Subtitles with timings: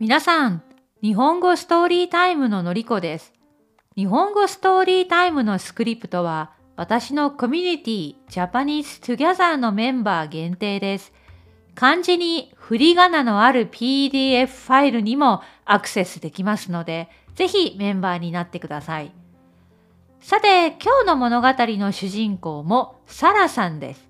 [0.00, 0.62] 皆さん、
[1.02, 3.32] 日本語 Storytime ののりこです。
[3.96, 11.12] 日本語 Storytime のスクリプトは、私のコミュニティ Japanese Together のメンバー限定です。
[11.74, 19.23] 漢字に振り仮名のある PDF ファイルにもアクセスできますので、ぜひメンバーになってください。
[20.24, 24.08] さて、今日の物語の主人公もサラさんです。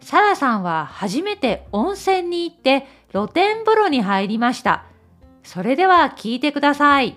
[0.00, 4.84] サラさんは初めて温泉に行って露天風呂に入りました。
[5.44, 7.16] それでは聞いてください。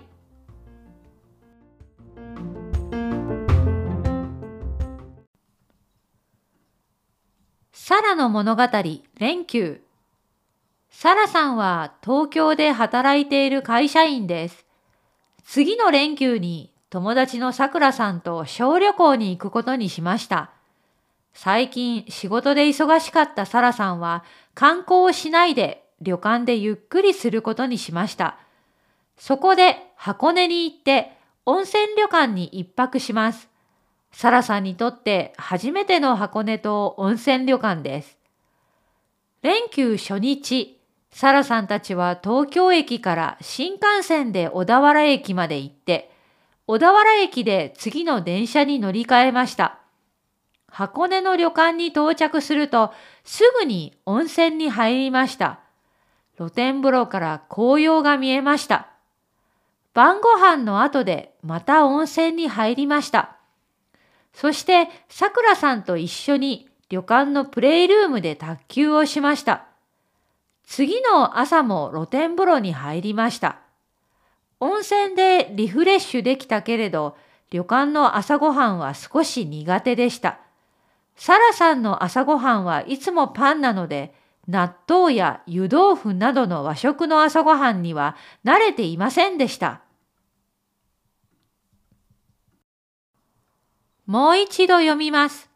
[7.72, 8.68] サラの物語
[9.18, 9.82] 連休
[10.92, 14.68] サラさんは東京で働いている会社員です。
[15.44, 20.52] 次の連休に友達のさくらさんと小旅行に行くことにしました。
[21.34, 24.24] 最近仕事で忙しかったサラさんは
[24.54, 28.38] 観光をしないで旅館でゆっくりすることにしました。
[29.18, 31.12] そこで箱根に行って
[31.46, 33.50] 温泉旅館に一泊します。
[34.14, 38.18] サラさんにとって初めての箱根と温泉旅館です。
[39.42, 40.80] 連休初日、
[41.12, 46.15] サラさんたちは東京駅から新幹線で小田原駅まで行って、
[46.68, 49.80] 小田原駅で次の電車に乗り換えました。
[50.68, 52.92] 箱根の旅館に到着すると
[53.24, 55.60] すぐに温泉に入りました。
[56.38, 58.88] 露天風呂から紅葉が見えました。
[59.94, 63.38] 晩ご飯の後でまた温泉に入りました。
[64.34, 69.68] そしてさくらさんと一緒に旅館のプレイルームで卓球をしました。
[70.66, 73.60] 次の朝も露天風呂に入りました。
[74.66, 77.16] 温泉でリフレッシュできたけれど、
[77.52, 80.40] 旅館の朝ごはんは少し苦手でした。
[81.16, 84.16] サラさんの朝ごはんはいつもパンなので、
[84.48, 89.82] 納豆や湯豆腐などの和食の朝ごはんには慣れていませんでした。
[94.08, 95.50] もう一度読みます。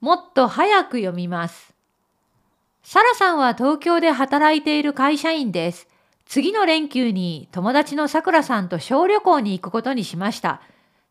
[0.00, 1.74] もっと早く読みます。
[2.82, 5.88] サラさんは東京で働いている会社員です。
[6.26, 10.60] 次の連休に友達のさくらさんと小旅行に行くことにしました。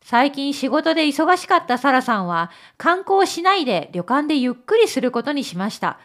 [0.02, 5.98] 最近仕事で忙しかったサラさんは観光しないで旅館でゆっくりすることにしました。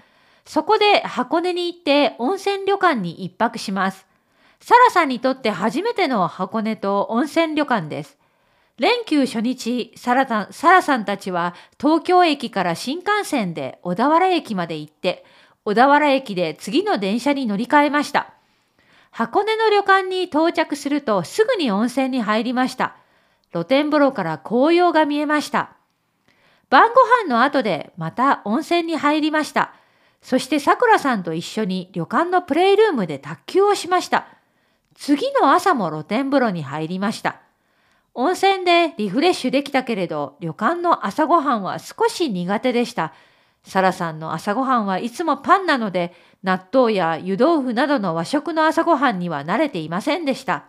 [0.45, 4.07] そこで箱根に行って温泉旅館に一泊します。
[4.59, 8.17] サラさんにとって初めての箱根と温泉旅館です。
[8.77, 15.25] 連休初日、サラタサラさんたちは東京駅から新幹線で小田原駅まで行って、
[15.65, 18.33] 小田原駅で次の電車に乗り換えました。
[19.11, 22.95] 箱根の旅館に到着するとすぐに温泉に入りました。
[23.51, 25.71] 露天風呂から紅葉が見えました。
[26.69, 29.73] 晩ご飯の後でまた温泉に入りました。
[30.21, 34.27] そしてさくらさんと一緒に旅館のプレイルームで卓球をしました。
[34.95, 37.41] 次の朝も露天風呂に入りました。
[38.13, 43.13] 温泉でリフレッシュできたけれど、旅館の朝ごはんは少し苦手でした。
[43.63, 46.13] サラさんの朝ごはんはいつもパンなので、
[46.43, 50.65] 納豆や湯豆腐などの和食の朝ごはんには慣れていませんでした。